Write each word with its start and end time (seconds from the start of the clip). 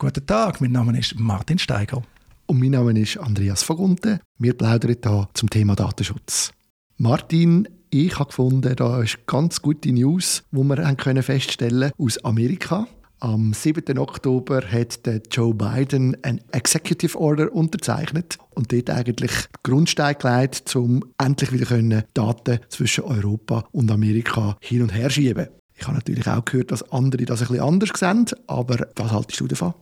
Guten 0.00 0.24
Tag, 0.26 0.60
mein 0.60 0.70
Name 0.70 0.96
ist 0.96 1.18
Martin 1.18 1.58
Steiger. 1.58 2.04
Und 2.46 2.60
mein 2.60 2.70
Name 2.70 2.96
ist 3.00 3.16
Andreas 3.16 3.64
Vogunte. 3.64 4.20
Wir 4.38 4.56
plaudern 4.56 4.94
hier 5.02 5.28
zum 5.34 5.50
Thema 5.50 5.74
Datenschutz. 5.74 6.52
Martin, 6.98 7.68
ich 7.90 8.16
habe 8.16 8.28
gefunden, 8.28 8.76
da 8.76 9.02
ist 9.02 9.26
ganz 9.26 9.60
gute 9.60 9.90
News, 9.90 10.44
wo 10.52 10.62
wir 10.62 10.76
können 10.94 11.24
feststellen 11.24 11.90
aus 11.98 12.24
Amerika. 12.24 12.86
Am 13.18 13.52
7. 13.52 13.98
Oktober 13.98 14.62
hat 14.70 15.00
Joe 15.32 15.52
Biden 15.52 16.16
ein 16.22 16.42
Executive 16.52 17.18
Order 17.18 17.52
unterzeichnet 17.52 18.38
und 18.50 18.72
dort 18.72 18.90
eigentlich 18.90 19.32
den 19.32 19.62
Grundstein 19.64 20.14
gelegt, 20.16 20.76
um 20.76 21.02
endlich 21.18 21.50
wieder 21.50 22.04
Daten 22.14 22.60
zwischen 22.68 23.02
Europa 23.02 23.64
und 23.72 23.90
Amerika 23.90 24.56
hin 24.60 24.82
und 24.82 24.94
her 24.94 25.10
schieben. 25.10 25.48
Ich 25.74 25.88
habe 25.88 25.96
natürlich 25.96 26.28
auch 26.28 26.44
gehört, 26.44 26.70
dass 26.70 26.88
andere 26.92 27.24
das 27.24 27.42
ein 27.42 27.48
bisschen 27.48 27.64
anders 27.64 27.90
sehen, 27.96 28.26
aber 28.46 28.86
was 28.94 29.10
haltest 29.10 29.40
du 29.40 29.48
davon? 29.48 29.74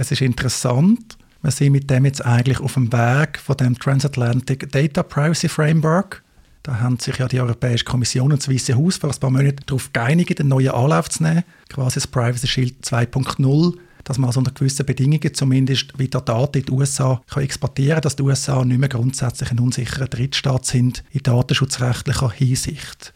Es 0.00 0.10
ist 0.10 0.22
interessant. 0.22 1.18
Wir 1.42 1.50
sind 1.50 1.72
mit 1.72 1.90
dem 1.90 2.06
jetzt 2.06 2.24
eigentlich 2.24 2.58
auf 2.60 2.72
dem 2.72 2.90
Weg 2.90 3.38
von 3.38 3.54
dem 3.58 3.78
Transatlantic 3.78 4.72
Data 4.72 5.02
Privacy 5.02 5.46
Framework. 5.46 6.22
Da 6.62 6.80
haben 6.80 6.98
sich 6.98 7.18
ja 7.18 7.28
die 7.28 7.38
Europäische 7.38 7.84
Kommission 7.84 8.32
und 8.32 8.40
das 8.40 8.48
Weiße 8.48 8.78
Haus 8.78 8.96
vor 8.96 9.10
ein 9.10 9.20
paar 9.20 9.28
Monaten 9.28 9.60
darauf 9.66 9.92
geeinigt, 9.92 10.40
einen 10.40 10.48
neuen 10.48 10.70
Anlauf 10.70 11.10
zu 11.10 11.22
nehmen, 11.22 11.44
quasi 11.68 11.96
das 11.96 12.06
Privacy 12.06 12.46
Shield 12.46 12.82
2.0, 12.82 13.76
dass 14.04 14.16
man 14.16 14.28
also 14.28 14.40
unter 14.40 14.52
gewissen 14.52 14.86
Bedingungen 14.86 15.34
zumindest 15.34 15.98
wieder 15.98 16.22
Daten 16.22 16.60
in 16.60 16.64
die 16.64 16.72
USA 16.72 17.20
kann 17.28 17.42
exportieren 17.42 17.96
kann, 17.96 18.02
dass 18.02 18.16
die 18.16 18.22
USA 18.22 18.64
nicht 18.64 18.80
mehr 18.80 18.88
grundsätzlich 18.88 19.50
ein 19.50 19.58
unsicherer 19.58 20.06
Drittstaat 20.06 20.64
sind 20.64 21.04
in 21.10 21.24
datenschutzrechtlicher 21.24 22.30
Hinsicht. 22.30 23.12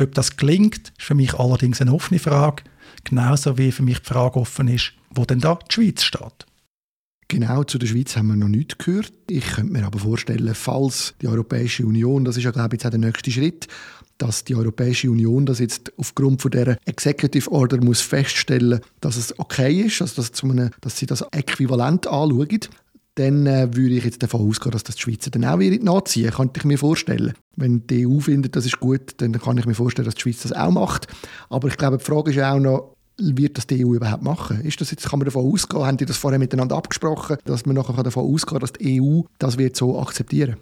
Ob 0.00 0.14
das 0.14 0.38
gelingt, 0.38 0.92
ist 0.96 1.06
für 1.06 1.14
mich 1.14 1.34
allerdings 1.34 1.82
eine 1.82 1.92
offene 1.92 2.20
Frage, 2.20 2.62
genauso 3.04 3.58
wie 3.58 3.72
für 3.72 3.82
mich 3.82 4.00
die 4.00 4.06
Frage 4.06 4.36
offen 4.36 4.68
ist, 4.68 4.92
wo 5.10 5.24
denn 5.24 5.40
da 5.40 5.58
die 5.68 5.74
Schweiz 5.74 6.02
steht. 6.02 6.46
Genau, 7.28 7.64
zu 7.64 7.78
der 7.78 7.88
Schweiz 7.88 8.16
haben 8.16 8.28
wir 8.28 8.36
noch 8.36 8.48
nichts 8.48 8.78
gehört. 8.78 9.12
Ich 9.28 9.46
könnte 9.46 9.72
mir 9.72 9.84
aber 9.84 9.98
vorstellen, 9.98 10.54
falls 10.54 11.14
die 11.20 11.26
Europäische 11.26 11.84
Union, 11.84 12.24
das 12.24 12.36
ist 12.36 12.44
ja 12.44 12.52
glaube 12.52 12.68
ich 12.68 12.72
jetzt 12.74 12.86
auch 12.86 12.90
der 12.90 13.00
nächste 13.00 13.32
Schritt, 13.32 13.66
dass 14.18 14.44
die 14.44 14.54
Europäische 14.54 15.10
Union 15.10 15.44
das 15.44 15.58
jetzt 15.58 15.92
aufgrund 15.98 16.40
von 16.40 16.52
der 16.52 16.78
Executive 16.86 17.50
Order 17.50 17.78
muss 17.82 18.00
feststellen, 18.00 18.80
dass 19.00 19.16
es 19.16 19.38
okay 19.38 19.82
ist, 19.82 20.00
also 20.00 20.22
dass, 20.22 20.70
dass 20.80 20.96
sie 20.96 21.06
das 21.06 21.22
äquivalent 21.32 22.06
anschauen, 22.06 22.60
dann 23.16 23.46
äh, 23.46 23.74
würde 23.74 23.94
ich 23.94 24.04
jetzt 24.04 24.22
davon 24.22 24.46
ausgehen, 24.46 24.72
dass 24.72 24.84
das 24.84 24.96
die 24.96 25.02
Schweizer 25.02 25.30
dann 25.30 25.44
auch 25.44 25.58
wieder 25.58 25.82
nachziehen. 25.82 26.30
Könnte 26.30 26.60
ich 26.60 26.64
mir 26.64 26.78
vorstellen. 26.78 27.32
Wenn 27.56 27.86
die 27.86 28.06
EU 28.06 28.20
findet, 28.20 28.56
das 28.56 28.66
ist 28.66 28.78
gut, 28.78 29.14
dann 29.18 29.32
kann 29.32 29.58
ich 29.58 29.64
mir 29.64 29.74
vorstellen, 29.74 30.04
dass 30.04 30.14
die 30.14 30.20
Schweiz 30.20 30.42
das 30.42 30.52
auch 30.52 30.70
macht. 30.70 31.08
Aber 31.48 31.68
ich 31.68 31.78
glaube, 31.78 31.96
die 31.96 32.04
Frage 32.04 32.30
ist 32.30 32.38
auch 32.38 32.58
noch, 32.58 32.94
wird 33.18 33.56
das 33.56 33.66
die 33.66 33.84
EU 33.84 33.94
überhaupt 33.94 34.22
machen? 34.22 34.60
Ist 34.60 34.80
das 34.82 34.90
jetzt, 34.90 35.08
kann 35.08 35.18
man 35.18 35.24
davon 35.24 35.50
ausgehen, 35.50 35.84
haben 35.84 35.96
die 35.96 36.04
das 36.04 36.18
vorher 36.18 36.38
miteinander 36.38 36.76
abgesprochen, 36.76 37.38
dass 37.46 37.64
man 37.64 37.76
nachher 37.76 38.02
davon 38.02 38.30
ausgehen 38.30 38.60
dass 38.60 38.74
die 38.74 39.00
EU 39.00 39.22
das 39.38 39.56
wird 39.56 39.76
so 39.76 39.98
akzeptieren 39.98 40.56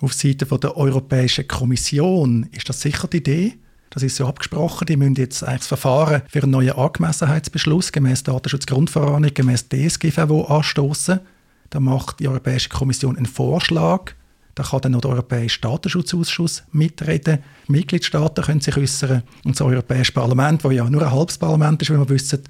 Auf 0.00 0.12
Seite 0.12 0.46
der 0.46 0.76
Europäischen 0.76 1.48
Kommission 1.48 2.48
ist 2.52 2.68
das 2.68 2.80
sicher 2.80 3.08
die 3.08 3.16
Idee. 3.16 3.54
Das 3.90 4.04
ist 4.04 4.14
so 4.14 4.26
abgesprochen. 4.26 4.86
Die 4.86 4.96
müssen 4.96 5.16
jetzt 5.16 5.42
eigentlich 5.42 5.60
das 5.60 5.66
Verfahren 5.66 6.22
für 6.28 6.42
einen 6.42 6.52
neuen 6.52 6.72
Angemessenheitsbeschluss 6.72 7.90
gemäß 7.90 8.22
Datenschutzgrundverordnung, 8.22 9.32
gemäß 9.34 9.68
DSGVO 9.68 10.44
anstoßen. 10.44 11.20
Da 11.70 11.80
macht 11.80 12.20
die 12.20 12.28
Europäische 12.28 12.68
Kommission 12.68 13.16
einen 13.16 13.26
Vorschlag 13.26 14.14
da 14.58 14.64
kann 14.64 14.80
dann 14.80 14.92
noch 14.92 15.02
der 15.02 15.12
Europäische 15.12 15.60
Datenschutzausschuss 15.60 16.64
mitreden. 16.72 17.38
Die 17.68 17.72
Mitgliedstaaten 17.72 18.44
können 18.44 18.60
sich 18.60 18.76
äußern. 18.76 19.22
Und 19.44 19.54
das 19.54 19.60
Europäische 19.60 20.10
Parlament, 20.10 20.64
das 20.64 20.72
ja 20.72 20.90
nur 20.90 21.00
ein 21.00 21.12
halbes 21.12 21.38
Parlament 21.38 21.80
ist, 21.80 21.90
wie 21.90 21.96
wir 21.96 22.08
wissen, 22.08 22.42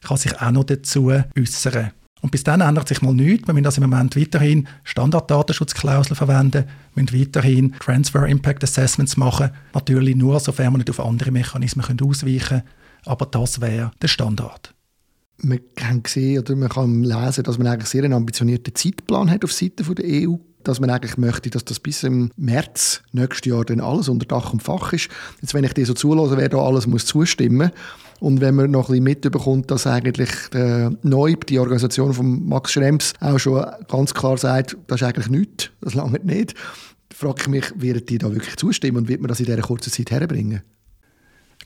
kann 0.00 0.16
sich 0.16 0.40
auch 0.40 0.52
noch 0.52 0.62
dazu 0.62 1.10
äußern. 1.36 1.90
Und 2.20 2.30
bis 2.30 2.44
dann 2.44 2.60
ändert 2.60 2.86
sich 2.86 3.02
mal 3.02 3.12
nichts. 3.12 3.48
Wir 3.48 3.54
müssen 3.54 3.66
also 3.66 3.82
im 3.82 3.90
Moment 3.90 4.14
weiterhin 4.14 4.68
Standarddatenschutzklauseln 4.84 6.14
verwenden, 6.14 6.66
müssen 6.94 7.18
weiterhin 7.20 7.74
Transfer 7.80 8.24
Impact 8.28 8.62
Assessments 8.62 9.16
machen. 9.16 9.50
Natürlich 9.74 10.14
nur, 10.14 10.38
sofern 10.38 10.74
wir 10.74 10.78
nicht 10.78 10.90
auf 10.90 11.00
andere 11.00 11.32
Mechanismen 11.32 11.84
ausweichen 11.84 12.38
können. 12.38 12.62
Aber 13.04 13.26
das 13.26 13.60
wäre 13.60 13.90
der 14.00 14.08
Standard. 14.08 14.74
Man 15.40 15.60
kann 15.76 16.02
sehen 16.06 16.40
oder 16.40 16.56
man 16.56 16.68
kann 16.68 17.04
lesen, 17.04 17.44
dass 17.44 17.58
man 17.58 17.68
eigentlich 17.68 17.88
sehr 17.88 18.04
einen 18.04 18.12
ambitionierten 18.12 18.74
Zeitplan 18.74 19.30
hat 19.30 19.44
auf 19.44 19.52
Seite 19.52 19.84
der 19.84 20.28
EU 20.28 20.36
dass 20.64 20.80
man 20.80 20.90
eigentlich 20.90 21.16
möchte, 21.16 21.48
dass 21.50 21.64
das 21.64 21.80
bis 21.80 22.02
im 22.02 22.30
März 22.36 23.02
nächstes 23.12 23.50
Jahr 23.50 23.64
dann 23.64 23.80
alles 23.80 24.08
unter 24.08 24.26
Dach 24.26 24.52
und 24.52 24.62
Fach 24.62 24.92
ist. 24.92 25.08
Jetzt, 25.40 25.54
wenn 25.54 25.64
ich 25.64 25.72
dir 25.72 25.86
so 25.86 25.94
zulasse, 25.94 26.36
wer 26.36 26.48
da 26.48 26.58
alles 26.58 26.86
muss 26.86 27.06
zustimmen 27.06 27.70
und 28.20 28.40
wenn 28.40 28.54
man 28.54 28.70
noch 28.70 28.88
ein 28.88 28.92
bisschen 28.92 29.04
mitbekommt, 29.04 29.70
dass 29.70 29.86
eigentlich 29.86 30.30
der 30.52 30.92
Neub, 31.02 31.46
die 31.46 31.58
Organisation 31.58 32.12
von 32.12 32.46
Max 32.46 32.72
Schrems, 32.72 33.14
auch 33.20 33.38
schon 33.38 33.64
ganz 33.88 34.12
klar 34.12 34.36
sagt, 34.36 34.76
das 34.88 35.00
ist 35.00 35.06
eigentlich 35.06 35.30
nichts, 35.30 35.70
das 35.80 35.94
lange 35.94 36.20
nicht, 36.22 36.54
frage 37.14 37.42
ich 37.42 37.48
mich, 37.48 37.72
werden 37.76 38.04
die 38.04 38.18
da 38.18 38.30
wirklich 38.32 38.56
zustimmen 38.56 38.98
und 38.98 39.08
wird 39.08 39.20
man 39.20 39.28
das 39.28 39.40
in 39.40 39.46
dieser 39.46 39.62
kurzen 39.62 39.92
Zeit 39.92 40.10
herbringen? 40.10 40.62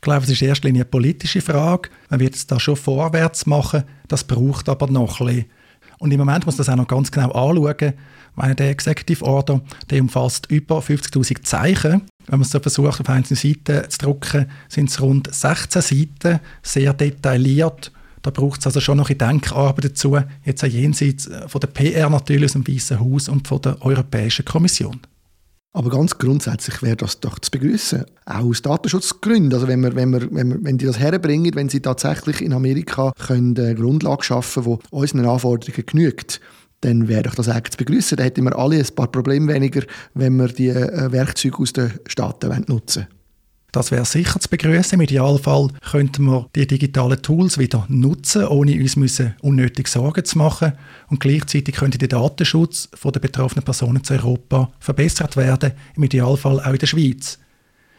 Ich 0.02 0.04
glaube, 0.04 0.24
es 0.24 0.30
ist 0.30 0.42
in 0.42 0.48
erster 0.48 0.66
Linie 0.66 0.82
eine 0.82 0.90
politische 0.90 1.40
Frage. 1.40 1.88
Man 2.10 2.18
wird 2.18 2.34
es 2.34 2.48
da 2.48 2.58
schon 2.58 2.74
vorwärts 2.74 3.46
machen, 3.46 3.84
das 4.08 4.24
braucht 4.24 4.68
aber 4.68 4.88
noch 4.88 5.20
ein 5.20 5.26
bisschen. 5.26 5.44
Und 6.00 6.10
im 6.10 6.18
Moment 6.18 6.44
muss 6.44 6.56
man 6.56 6.66
das 6.66 6.68
auch 6.70 6.76
noch 6.76 6.88
ganz 6.88 7.12
genau 7.12 7.30
anschauen, 7.30 7.92
meine, 8.34 8.56
der 8.56 8.70
Executive 8.70 9.24
Order 9.24 9.60
der 9.90 10.00
umfasst 10.00 10.50
über 10.50 10.80
50.000 10.80 11.42
Zeichen. 11.44 12.02
Wenn 12.26 12.40
man 12.40 12.40
es 12.40 12.50
so 12.50 12.58
versucht, 12.58 13.00
auf 13.00 13.08
einzelne 13.08 13.38
Seiten 13.38 13.88
zu 13.88 13.98
drucken, 13.98 14.50
sind 14.68 14.90
es 14.90 15.00
rund 15.00 15.32
16 15.32 15.82
Seiten, 15.82 16.40
sehr 16.64 16.92
detailliert. 16.94 17.92
Da 18.22 18.30
braucht 18.30 18.58
es 18.58 18.66
also 18.66 18.80
schon 18.80 18.96
noch 18.96 19.08
eine 19.08 19.18
Denkarbeit 19.18 19.84
dazu, 19.84 20.18
jetzt 20.44 20.64
auch 20.64 20.68
jenseits 20.68 21.30
von 21.46 21.60
der 21.60 21.68
PR 21.68 22.10
natürlich 22.10 22.46
aus 22.46 22.52
dem 22.54 22.66
Weißen 22.66 22.98
Haus 22.98 23.28
und 23.28 23.46
von 23.46 23.62
der 23.62 23.80
Europäischen 23.80 24.44
Kommission. 24.44 24.98
Aber 25.74 25.88
ganz 25.88 26.18
grundsätzlich 26.18 26.82
wäre 26.82 26.96
das 26.96 27.20
doch 27.20 27.38
zu 27.38 27.50
begrüßen, 27.50 28.04
auch 28.26 28.44
aus 28.44 28.60
Datenschutzgründen. 28.60 29.54
Also 29.54 29.68
wenn, 29.68 29.80
wir, 29.80 29.94
wenn, 29.96 30.10
wir, 30.10 30.28
wenn, 30.30 30.50
wir, 30.50 30.58
wenn 30.64 30.76
die 30.76 30.84
das 30.84 30.98
herbringen, 30.98 31.54
wenn 31.54 31.70
sie 31.70 31.80
tatsächlich 31.80 32.42
in 32.42 32.52
Amerika 32.52 33.12
können 33.26 33.56
eine 33.56 33.74
Grundlage 33.74 34.22
schaffen 34.22 34.64
können, 34.64 34.78
die 34.82 34.94
unseren 34.94 35.26
Anforderungen 35.26 35.86
genügt, 35.86 36.40
dann 36.82 37.08
wäre 37.08 37.22
doch 37.22 37.34
das 37.34 37.48
eigentlich 37.48 37.72
zu 37.72 37.78
begrüßen. 37.78 38.16
Dann 38.16 38.24
hätten 38.24 38.44
wir 38.44 38.58
alle 38.58 38.76
ein 38.76 38.94
paar 38.94 39.10
Probleme 39.10 39.54
weniger, 39.54 39.82
wenn 40.12 40.36
wir 40.36 40.48
die 40.48 40.68
äh, 40.68 41.10
Werkzeuge 41.10 41.58
aus 41.58 41.72
den 41.72 41.92
Staaten 42.06 42.64
nutzen 42.68 43.06
das 43.72 43.90
wäre 43.90 44.04
sicher 44.04 44.38
zu 44.38 44.50
begrüßen. 44.50 44.96
Im 44.96 45.00
Idealfall 45.00 45.68
könnten 45.90 46.24
wir 46.24 46.46
die 46.54 46.66
digitalen 46.66 47.20
Tools 47.22 47.56
wieder 47.56 47.86
nutzen, 47.88 48.46
ohne 48.46 48.78
uns 48.78 48.96
müssen 48.96 49.34
unnötig 49.40 49.88
Sorgen 49.88 50.24
zu 50.24 50.36
machen. 50.36 50.72
Und 51.08 51.20
gleichzeitig 51.20 51.74
könnte 51.74 51.96
der 51.96 52.08
Datenschutz 52.08 52.90
der 53.02 53.20
betroffenen 53.20 53.64
Personen 53.64 54.04
zu 54.04 54.12
Europa 54.12 54.70
verbessert 54.78 55.38
werden, 55.38 55.72
im 55.96 56.02
Idealfall 56.02 56.60
auch 56.60 56.72
in 56.72 56.78
der 56.78 56.86
Schweiz. 56.86 57.38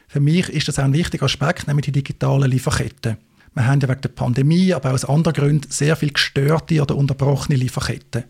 Für 0.07 0.19
mich 0.19 0.47
ist 0.49 0.67
das 0.67 0.77
auch 0.77 0.83
ein 0.83 0.93
wichtiger 0.93 1.25
Aspekt, 1.25 1.67
nämlich 1.67 1.85
die 1.85 1.91
digitalen 1.91 2.51
Lieferketten. 2.51 3.17
Wir 3.55 3.65
haben 3.65 3.79
ja 3.79 3.89
wegen 3.89 4.01
der 4.01 4.09
Pandemie, 4.09 4.73
aber 4.73 4.89
auch 4.89 4.93
aus 4.93 5.05
anderen 5.05 5.33
Gründen 5.33 5.71
sehr 5.71 5.95
viel 5.95 6.11
gestörte 6.11 6.81
oder 6.81 6.95
unterbrochene 6.95 7.57
Lieferketten. 7.57 8.25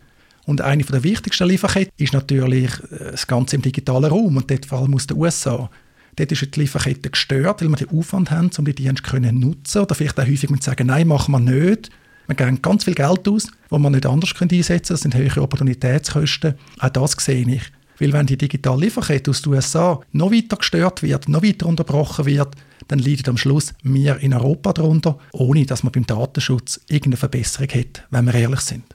Und 0.46 0.62
eine 0.62 0.82
der 0.82 1.04
wichtigsten 1.04 1.48
Lieferketten 1.48 1.92
ist 1.98 2.12
natürlich 2.12 2.70
äh, 2.90 3.10
das 3.12 3.26
Ganze 3.26 3.56
im 3.56 3.62
digitalen 3.62 4.04
Raum 4.04 4.36
und 4.36 4.50
dort 4.50 4.66
vor 4.66 4.78
allem 4.78 4.94
aus 4.94 5.06
den 5.06 5.18
USA. 5.18 5.70
Dort 6.16 6.32
ist 6.32 6.54
die 6.54 6.60
Lieferkette 6.60 7.10
gestört, 7.10 7.60
weil 7.60 7.68
wir 7.68 7.76
den 7.76 7.98
Aufwand 7.98 8.30
haben, 8.30 8.50
um 8.56 8.64
die 8.64 8.74
Dienste 8.74 9.10
zu 9.10 9.20
nutzen 9.20 9.82
oder 9.82 9.94
vielleicht 9.94 10.18
auch 10.20 10.26
häufig 10.26 10.50
mit 10.50 10.62
sagen, 10.62 10.86
nein, 10.86 11.08
machen 11.08 11.32
wir 11.32 11.40
nicht. 11.40 11.90
Wir 12.26 12.36
geben 12.36 12.62
ganz 12.62 12.84
viel 12.84 12.94
Geld 12.94 13.28
aus, 13.28 13.48
das 13.68 13.78
wir 13.78 13.90
nicht 13.90 14.06
anders 14.06 14.30
einsetzen 14.40 14.66
können. 14.68 14.82
Das 14.88 15.00
sind 15.00 15.14
höhere 15.14 15.42
Opportunitätskosten. 15.42 16.54
Auch 16.78 16.88
das 16.88 17.12
sehe 17.18 17.46
ich. 17.46 17.62
Weil 17.98 18.12
wenn 18.12 18.26
die 18.26 18.38
digitale 18.38 18.80
Lieferkette 18.82 19.30
aus 19.30 19.42
den 19.42 19.52
USA 19.52 20.00
noch 20.12 20.32
weiter 20.32 20.56
gestört 20.56 21.02
wird, 21.02 21.28
noch 21.28 21.42
weiter 21.42 21.66
unterbrochen 21.66 22.26
wird, 22.26 22.54
dann 22.88 22.98
leiden 22.98 23.28
am 23.28 23.36
Schluss 23.36 23.74
wir 23.82 24.18
in 24.18 24.34
Europa 24.34 24.72
darunter, 24.72 25.18
ohne 25.32 25.64
dass 25.66 25.82
man 25.82 25.92
beim 25.92 26.06
Datenschutz 26.06 26.80
irgendeine 26.88 27.16
Verbesserung 27.16 27.68
hat, 27.68 28.04
wenn 28.10 28.26
wir 28.26 28.34
ehrlich 28.34 28.60
sind 28.60 28.93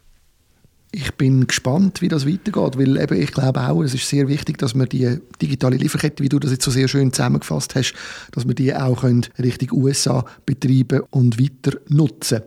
ich 0.92 1.14
bin 1.16 1.46
gespannt, 1.46 2.02
wie 2.02 2.08
das 2.08 2.26
weitergeht, 2.26 2.78
weil 2.78 2.98
eben 2.98 3.22
ich 3.22 3.32
glaube 3.32 3.62
auch, 3.62 3.82
es 3.84 3.94
ist 3.94 4.10
sehr 4.10 4.28
wichtig, 4.28 4.58
dass 4.58 4.74
wir 4.74 4.88
die 4.88 5.20
digitale 5.42 5.78
Lieferkette, 5.78 6.24
wie 6.24 6.30
du 6.30 6.40
das 6.40 6.52
jetzt 6.52 6.64
so 6.64 6.72
sehr 6.72 6.88
schön 6.88 7.14
zusammengefasst 7.14 7.76
hast, 7.76 7.94
dass 8.32 8.48
wir 8.48 8.56
die 8.56 8.74
auch 8.76 9.02
können 9.02 9.26
Richtung 9.38 9.84
USA 9.84 10.26
betreiben 10.46 11.04
und 11.12 11.40
weiter 11.40 11.78
nutzen. 11.90 12.42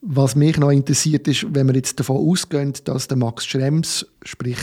Was 0.00 0.36
mich 0.36 0.58
noch 0.58 0.70
interessiert 0.70 1.26
ist, 1.26 1.46
wenn 1.54 1.66
wir 1.66 1.74
jetzt 1.74 1.98
davon 1.98 2.18
ausgehen, 2.18 2.74
dass 2.84 3.08
der 3.08 3.16
Max 3.16 3.46
Schrems, 3.46 4.06
sprich 4.22 4.58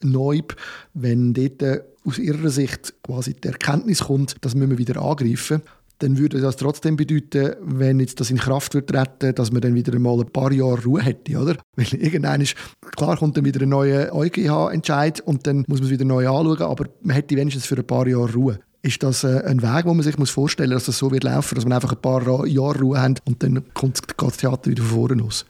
Neub, 0.00 0.56
wenn 0.94 1.34
dort 1.34 1.82
aus 2.04 2.18
ihrer 2.18 2.48
Sicht 2.48 2.94
quasi 3.02 3.34
die 3.34 3.48
Erkenntnis 3.48 4.00
kommt, 4.00 4.36
das 4.40 4.54
müssen 4.54 4.70
wir 4.70 4.78
wieder 4.78 5.00
angreifen, 5.00 5.62
dann 6.00 6.18
würde 6.18 6.40
das 6.40 6.56
trotzdem 6.56 6.96
bedeuten, 6.96 7.54
wenn 7.60 8.00
jetzt 8.00 8.20
das 8.20 8.30
in 8.30 8.38
Kraft 8.38 8.74
wird 8.74 8.88
treten, 8.88 9.34
dass 9.34 9.52
man 9.52 9.60
dann 9.60 9.74
wieder 9.74 9.92
einmal 9.92 10.18
ein 10.18 10.30
paar 10.30 10.50
Jahre 10.50 10.82
Ruhe 10.82 11.02
hätte, 11.02 11.38
oder? 11.38 11.56
Weil 11.76 11.94
irgendwann 11.94 12.40
ist, 12.40 12.56
klar 12.96 13.16
kommt 13.16 13.36
dann 13.36 13.44
wieder 13.44 13.62
ein 13.62 13.68
neuer 13.68 14.12
EuGH-Entscheid 14.12 15.20
und 15.20 15.46
dann 15.46 15.64
muss 15.68 15.80
man 15.80 15.86
es 15.86 15.90
wieder 15.90 16.04
neu 16.04 16.26
anschauen, 16.28 16.62
aber 16.62 16.86
man 17.02 17.14
hätte 17.14 17.36
wenigstens 17.36 17.66
für 17.66 17.76
ein 17.76 17.86
paar 17.86 18.06
Jahre 18.06 18.32
Ruhe. 18.32 18.58
Ist 18.82 19.02
das 19.02 19.24
äh, 19.24 19.42
ein 19.44 19.62
Weg, 19.62 19.84
wo 19.84 19.92
man 19.92 20.02
sich 20.02 20.16
vorstellen 20.30 20.70
muss, 20.70 20.84
dass 20.84 20.86
das 20.86 20.98
so 20.98 21.10
wird 21.10 21.24
laufen, 21.24 21.54
dass 21.54 21.64
man 21.64 21.74
einfach 21.74 21.92
ein 21.92 22.00
paar 22.00 22.46
Jahre 22.46 22.78
Ruhe 22.78 23.00
hat 23.00 23.20
und 23.26 23.42
dann 23.42 23.62
kommt 23.74 24.00
das 24.16 24.36
Theater 24.38 24.70
wieder 24.70 24.82
von 24.82 24.98
vorne 25.00 25.22
los? 25.22 25.44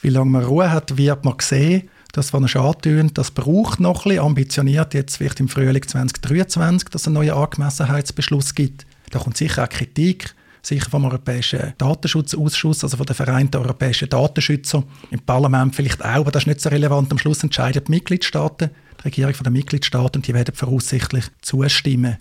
Wie 0.00 0.08
lange 0.08 0.30
man 0.30 0.44
Ruhe 0.44 0.72
hat, 0.72 0.96
wird 0.96 1.24
man 1.24 1.36
sehen. 1.40 1.88
Das, 2.12 2.32
was 2.32 2.54
er 2.54 2.62
antönt, 2.62 3.16
das 3.16 3.30
braucht 3.30 3.78
noch 3.78 4.04
ein 4.04 4.10
bisschen 4.10 4.24
ambitioniert, 4.24 4.92
jetzt 4.92 5.16
vielleicht 5.16 5.38
im 5.38 5.48
Frühling 5.48 5.86
2023, 5.86 6.88
dass 6.88 7.02
es 7.02 7.06
einen 7.06 7.14
neuen 7.14 7.30
Angemessenheitsbeschluss 7.30 8.54
gibt. 8.54 8.84
Da 9.12 9.20
kommt 9.20 9.36
sicher 9.36 9.62
auch 9.62 9.68
Kritik, 9.68 10.34
sicher 10.62 10.90
vom 10.90 11.04
Europäischen 11.04 11.74
Datenschutzausschuss, 11.78 12.82
also 12.82 12.96
von 12.96 13.06
den 13.06 13.14
Vereinten 13.14 13.58
Europäischen 13.58 14.08
Datenschützer. 14.08 14.82
Im 15.10 15.20
Parlament 15.20 15.76
vielleicht 15.76 16.04
auch, 16.04 16.22
aber 16.22 16.32
das 16.32 16.42
ist 16.42 16.46
nicht 16.48 16.60
so 16.60 16.70
relevant. 16.70 17.12
Am 17.12 17.18
Schluss 17.18 17.44
entscheiden 17.44 17.84
die 17.86 17.90
Mitgliedstaaten, 17.92 18.70
die 18.98 19.02
Regierung 19.04 19.34
der 19.34 19.52
Mitgliedstaaten, 19.52 20.18
und 20.18 20.26
die 20.26 20.34
werden 20.34 20.54
voraussichtlich 20.54 21.26
zustimmen. 21.42 22.16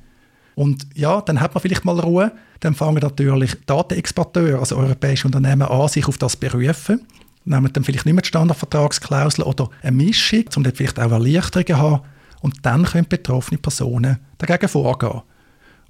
Und 0.53 0.85
ja, 0.93 1.21
dann 1.21 1.39
hat 1.39 1.55
man 1.55 1.61
vielleicht 1.61 1.85
mal 1.85 1.99
Ruhe. 1.99 2.31
Dann 2.59 2.75
fangen 2.75 2.99
natürlich 3.01 3.55
Datenexporteure, 3.65 4.59
also 4.59 4.75
europäische 4.75 5.27
Unternehmen 5.27 5.63
an, 5.63 5.87
sich 5.87 6.07
auf 6.07 6.17
das 6.17 6.35
berufen 6.35 7.01
nehmen 7.45 7.73
dann 7.73 7.83
vielleicht 7.83 8.05
nicht 8.05 8.13
mehr 8.13 8.21
die 8.21 8.27
Standardvertragsklausel 8.27 9.43
oder 9.43 9.69
eine 9.81 9.95
Mischung, 9.95 10.43
um 10.55 10.63
dort 10.63 10.77
vielleicht 10.77 10.99
auch 10.99 11.11
Erleichterungen 11.11 11.67
zu 11.67 11.77
haben. 11.77 12.01
Und 12.41 12.65
dann 12.65 12.83
können 12.83 13.07
betroffene 13.07 13.57
Personen 13.57 14.19
dagegen 14.37 14.67
vorgehen. 14.67 15.21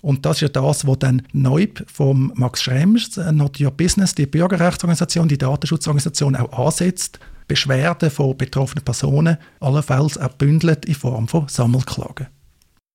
Und 0.02 0.26
das 0.26 0.38
ist 0.38 0.42
ja 0.42 0.48
das, 0.50 0.88
was 0.88 1.00
dann 1.00 1.22
neu 1.32 1.68
vom 1.86 2.32
Max 2.36 2.64
Schrems, 2.64 3.18
äh, 3.18 3.32
Not 3.32 3.60
Your 3.62 3.72
Business, 3.72 4.16
die 4.16 4.26
Bürgerrechtsorganisation, 4.26 5.28
die 5.28 5.38
Datenschutzorganisation 5.38 6.36
auch 6.36 6.68
ansetzt, 6.68 7.20
Beschwerden 7.48 8.10
von 8.10 8.38
betroffenen 8.38 8.84
Personen 8.84 9.38
allenfalls 9.60 10.18
auch 10.18 10.30
bündelt 10.30 10.86
in 10.86 10.96
Form 10.96 11.28
von 11.28 11.48
Sammelklagen. 11.48 12.28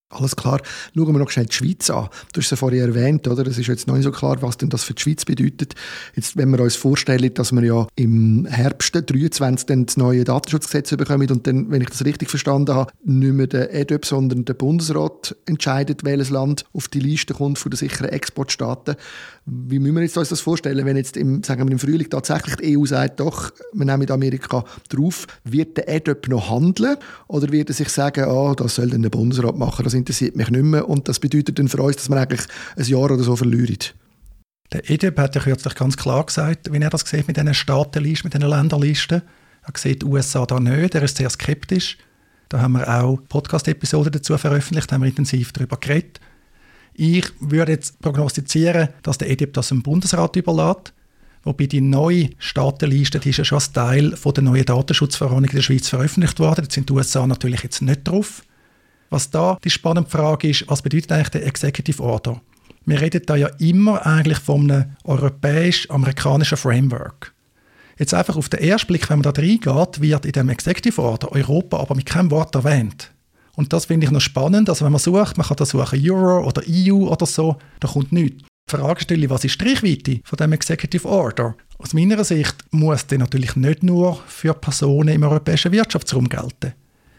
Alles 0.08 0.36
klar. 0.36 0.60
Schauen 0.94 1.12
wir 1.12 1.18
noch 1.18 1.30
schnell 1.30 1.46
die 1.46 1.52
Schweiz 1.52 1.90
an. 1.90 2.08
Du 2.32 2.38
hast 2.38 2.44
es 2.44 2.50
ja 2.50 2.56
vorhin 2.56 2.78
erwähnt, 2.78 3.26
oder? 3.26 3.44
Es 3.44 3.58
ist 3.58 3.66
jetzt 3.66 3.88
noch 3.88 3.96
nicht 3.96 4.04
so 4.04 4.12
klar, 4.12 4.40
was 4.40 4.56
denn 4.56 4.68
das 4.68 4.84
für 4.84 4.94
die 4.94 5.02
Schweiz 5.02 5.24
bedeutet. 5.24 5.74
Jetzt, 6.14 6.36
wenn 6.36 6.48
wir 6.50 6.60
uns 6.60 6.76
vorstellen, 6.76 7.34
dass 7.34 7.50
wir 7.50 7.64
ja 7.64 7.88
im 7.96 8.46
Herbst 8.46 8.92
2023 8.92 9.66
dann 9.66 9.86
das 9.86 9.96
neue 9.96 10.22
Datenschutzgesetz 10.22 10.96
bekommen 10.96 11.28
und 11.32 11.48
dann, 11.48 11.72
wenn 11.72 11.82
ich 11.82 11.88
das 11.88 12.04
richtig 12.04 12.30
verstanden 12.30 12.72
habe, 12.76 12.92
nicht 13.02 13.32
mehr 13.32 13.48
der 13.48 13.74
EDUP, 13.74 14.06
sondern 14.06 14.44
der 14.44 14.54
Bundesrat 14.54 15.34
entscheidet, 15.44 16.04
welches 16.04 16.30
Land 16.30 16.66
auf 16.72 16.86
die 16.86 17.00
Liste 17.00 17.34
kommt 17.34 17.58
von 17.58 17.70
den 17.70 17.76
sicheren 17.76 18.10
Exportstaaten. 18.10 18.94
Wie 19.44 19.80
müssen 19.80 19.96
wir 19.96 20.02
uns 20.02 20.28
das 20.28 20.40
vorstellen, 20.40 20.86
wenn 20.86 20.96
jetzt 20.96 21.16
im, 21.16 21.42
sagen 21.42 21.66
wir, 21.66 21.72
im 21.72 21.80
Frühling 21.80 22.08
tatsächlich 22.08 22.54
die 22.56 22.78
EU 22.78 22.84
sagt, 22.84 23.18
doch, 23.18 23.50
wir 23.72 23.84
nehmen 23.84 24.08
Amerika 24.08 24.64
drauf, 24.88 25.26
wird 25.42 25.76
der 25.76 25.88
EDUP 25.88 26.28
noch 26.28 26.48
handeln 26.48 26.96
oder 27.26 27.50
wird 27.50 27.70
er 27.70 27.74
sich 27.74 27.88
sagen, 27.88 28.26
oh, 28.28 28.54
das 28.54 28.76
soll 28.76 28.90
dann 28.90 29.02
der 29.02 29.10
Bundesrat 29.10 29.56
machen, 29.56 29.82
das 29.82 29.95
interessiert 29.96 30.36
mich 30.36 30.50
nicht 30.50 30.62
mehr. 30.62 30.88
Und 30.88 31.08
das 31.08 31.20
bedeutet 31.20 31.58
dann 31.58 31.68
für 31.68 31.82
uns, 31.82 31.96
dass 31.96 32.08
wir 32.08 32.16
eigentlich 32.16 32.42
ein 32.76 32.84
Jahr 32.84 33.10
oder 33.10 33.22
so 33.22 33.36
verlieren. 33.36 33.78
Der 34.72 34.88
EDIB 34.90 35.18
hat 35.18 35.34
ja 35.34 35.40
kürzlich 35.40 35.74
ganz 35.74 35.96
klar 35.96 36.26
gesagt, 36.26 36.72
wie 36.72 36.78
er 36.78 36.90
das 36.90 37.02
sieht 37.02 37.28
mit 37.28 37.36
diesen 37.36 37.54
Staatenlisten, 37.54 38.26
mit 38.26 38.34
diesen 38.34 38.48
Länderlisten. 38.48 39.22
Er 39.62 39.72
sieht 39.76 40.02
die 40.02 40.06
USA 40.06 40.44
da 40.46 40.60
nicht, 40.60 40.94
er 40.94 41.02
ist 41.02 41.16
sehr 41.16 41.30
skeptisch. 41.30 41.98
Da 42.48 42.60
haben 42.60 42.72
wir 42.72 42.88
auch 42.88 43.18
Podcast-Episoden 43.28 44.12
dazu 44.12 44.36
veröffentlicht, 44.38 44.92
haben 44.92 45.02
wir 45.02 45.08
intensiv 45.08 45.52
darüber 45.52 45.76
geredet. 45.76 46.20
Ich 46.94 47.26
würde 47.40 47.72
jetzt 47.72 48.00
prognostizieren, 48.00 48.88
dass 49.02 49.18
der 49.18 49.30
EDIB 49.30 49.52
das 49.52 49.68
dem 49.68 49.82
Bundesrat 49.82 50.36
überlässt. 50.36 50.92
Wobei 51.42 51.66
die 51.66 51.80
neue 51.80 52.30
Staatenliste, 52.38 53.20
die 53.20 53.30
ist 53.30 53.36
ja 53.36 53.44
schon 53.44 53.56
als 53.56 53.70
Teil 53.70 54.16
von 54.16 54.34
der 54.34 54.42
neuen 54.42 54.64
Datenschutzverordnung 54.64 55.50
in 55.50 55.56
der 55.56 55.62
Schweiz 55.62 55.88
veröffentlicht 55.88 56.40
worden. 56.40 56.64
Da 56.64 56.72
sind 56.72 56.88
die 56.88 56.92
USA 56.92 57.26
natürlich 57.26 57.62
jetzt 57.62 57.82
nicht 57.82 58.08
drauf. 58.08 58.42
Was 59.10 59.30
da 59.30 59.58
die 59.62 59.70
spannende 59.70 60.10
Frage 60.10 60.48
ist, 60.48 60.68
was 60.68 60.82
bedeutet 60.82 61.12
eigentlich 61.12 61.28
der 61.28 61.46
Executive 61.46 62.02
Order? 62.02 62.40
Wir 62.84 63.00
reden 63.00 63.22
da 63.26 63.36
ja 63.36 63.48
immer 63.58 64.06
eigentlich 64.06 64.38
von 64.38 64.70
einem 64.70 64.96
europäisch-amerikanischen 65.04 66.58
Framework. 66.58 67.34
Jetzt 67.98 68.14
einfach 68.14 68.36
auf 68.36 68.48
den 68.48 68.60
ersten 68.60 68.88
Blick, 68.88 69.08
wenn 69.08 69.20
man 69.20 69.32
da 69.32 69.40
reingeht, 69.40 70.00
wird 70.00 70.26
in 70.26 70.32
dem 70.32 70.48
Executive 70.50 71.00
Order 71.00 71.32
Europa 71.32 71.78
aber 71.78 71.94
mit 71.94 72.06
keinem 72.06 72.30
Wort 72.30 72.54
erwähnt. 72.54 73.12
Und 73.56 73.72
das 73.72 73.86
finde 73.86 74.06
ich 74.06 74.12
noch 74.12 74.20
spannend. 74.20 74.68
Also 74.68 74.84
wenn 74.84 74.92
man 74.92 75.00
sucht, 75.00 75.38
man 75.38 75.46
kann 75.46 75.56
da 75.56 75.64
suchen 75.64 76.10
Euro 76.10 76.46
oder 76.46 76.62
EU 76.68 77.08
oder 77.08 77.26
so, 77.26 77.56
da 77.80 77.88
kommt 77.88 78.12
nichts. 78.12 78.44
Die 78.70 78.76
Frage 78.76 79.00
stelle, 79.00 79.30
was 79.30 79.44
ist 79.44 79.60
die 79.60 79.68
Reichweite 79.68 80.20
von 80.24 80.36
dem 80.36 80.52
Executive 80.52 81.08
Order? 81.08 81.56
Aus 81.78 81.94
meiner 81.94 82.22
Sicht 82.24 82.56
muss 82.70 83.06
der 83.06 83.18
natürlich 83.18 83.56
nicht 83.56 83.82
nur 83.82 84.20
für 84.26 84.54
Personen 84.54 85.14
im 85.14 85.22
europäischen 85.22 85.72
Wirtschaftsraum 85.72 86.28
gelten. 86.28 86.74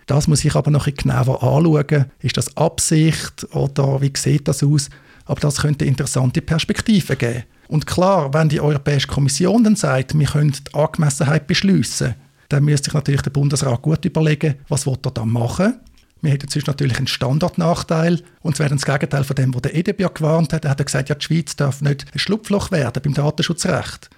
Das 0.07 0.27
muss 0.27 0.44
ich 0.44 0.56
aber 0.56 0.71
noch 0.71 0.88
ein 0.88 0.95
genauer 0.95 1.44
anschauen. 1.44 2.06
Ist 2.19 2.38
das 2.38 2.56
Absicht 2.57 3.45
oder 3.54 4.01
wie 4.01 4.12
sieht 4.15 4.48
das 4.48 4.63
aus? 4.63 4.89
Aber 5.25 5.39
das 5.39 5.62
könnte 5.62 5.86
interessante 5.86 6.42
Perspektiven 6.42 7.18
geben. 7.18 7.44
Und 7.68 7.86
klar, 7.86 8.33
wenn 8.33 8.50
die 8.50 8.62
Europäische 8.62 9.07
Kommission 9.07 9.63
dann 9.63 9.75
sagt, 9.75 10.18
wir 10.18 10.27
können 10.27 10.54
die 10.54 10.74
Angemessenheit 10.74 11.48
beschließen, 11.48 12.15
dann 12.48 12.63
müsste 12.63 12.86
sich 12.86 12.94
natürlich 12.94 13.21
der 13.21 13.31
Bundesrat 13.31 13.81
gut 13.81 14.06
überlegen, 14.06 14.56
was 14.69 14.88
er 14.88 14.95
da 14.98 15.25
machen 15.25 15.75
wir 16.21 16.31
hätten 16.31 16.50
sonst 16.50 16.68
natürlich 16.68 16.98
einen 16.98 17.07
Standardnachteil 17.07 18.21
und 18.42 18.54
es 18.54 18.59
wäre 18.59 18.69
das 18.69 18.86
Gegenteil 18.86 19.24
von 19.24 19.36
dem, 19.36 19.54
was 19.54 19.62
der 19.62 19.75
EDB 19.75 20.07
gewarnt 20.13 20.54
hat. 20.54 20.65
Er 20.65 20.71
hat 20.71 20.86
gesagt, 20.86 21.09
ja, 21.09 21.15
die 21.15 21.24
Schweiz 21.24 21.56
darf 21.56 21.81
nicht 21.81 22.06
ein 22.13 22.19
Schlupfloch 22.19 22.71
werden 22.71 23.01
beim 23.04 23.13
Datenschutzrecht. 23.13 24.09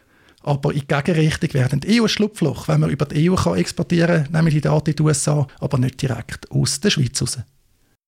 Aber 0.41 0.73
in 0.73 0.87
Gegenrichtung 0.87 1.53
werden 1.53 1.81
die 1.81 1.99
EU 1.99 2.05
ein 2.05 2.09
Schlupfloch, 2.09 2.67
wenn 2.67 2.79
man 2.81 2.89
über 2.89 3.05
die 3.05 3.29
EU 3.29 3.35
kann 3.35 3.57
exportieren 3.57 4.23
kann, 4.23 4.31
nämlich 4.31 4.55
die 4.55 4.61
Daten 4.61 4.89
in 4.89 4.95
die 4.95 5.03
USA, 5.03 5.47
aber 5.59 5.77
nicht 5.77 6.01
direkt 6.01 6.49
aus 6.51 6.79
der 6.79 6.89
Schweiz 6.89 7.21
raus. 7.21 7.39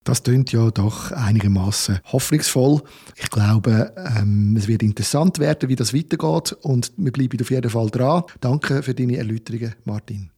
Das 0.04 0.24
klingt 0.24 0.51
ja 0.51 0.72
doch 0.72 1.12
einigermaßen 1.12 2.00
hoffnungsvoll. 2.12 2.81
Ich 3.18 3.30
glaube, 3.30 3.94
ähm, 4.18 4.56
es 4.57 4.68
wird 4.68 4.81
interessant 4.81 5.38
werden, 5.38 5.69
wie 5.69 5.75
das 5.75 5.94
weitergeht 5.94 6.54
und 6.62 6.92
wir 6.98 7.12
bleiben 7.12 7.39
auf 7.39 7.51
jeden 7.51 7.69
Fall 7.69 7.89
dran. 7.92 8.24
Danke 8.39 8.81
für 8.81 8.95
deine 8.95 9.18
Erläuterungen, 9.18 9.75
Martin. 9.86 10.31